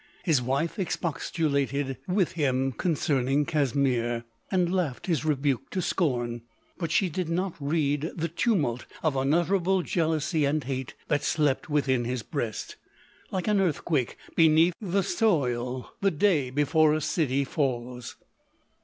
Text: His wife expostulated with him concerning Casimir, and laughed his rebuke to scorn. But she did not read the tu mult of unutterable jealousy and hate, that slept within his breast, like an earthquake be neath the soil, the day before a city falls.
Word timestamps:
His 0.23 0.41
wife 0.41 0.79
expostulated 0.79 1.95
with 2.07 2.31
him 2.31 2.71
concerning 2.71 3.45
Casimir, 3.45 4.23
and 4.49 4.73
laughed 4.73 5.05
his 5.05 5.23
rebuke 5.23 5.69
to 5.69 5.79
scorn. 5.79 6.41
But 6.79 6.89
she 6.89 7.07
did 7.07 7.29
not 7.29 7.53
read 7.59 8.09
the 8.15 8.27
tu 8.27 8.55
mult 8.55 8.87
of 9.03 9.15
unutterable 9.15 9.83
jealousy 9.83 10.43
and 10.43 10.63
hate, 10.63 10.95
that 11.07 11.21
slept 11.21 11.69
within 11.69 12.05
his 12.05 12.23
breast, 12.23 12.77
like 13.29 13.47
an 13.47 13.61
earthquake 13.61 14.17
be 14.35 14.47
neath 14.49 14.73
the 14.81 15.03
soil, 15.03 15.91
the 16.01 16.09
day 16.09 16.49
before 16.49 16.95
a 16.95 16.99
city 17.01 17.43
falls. 17.43 18.15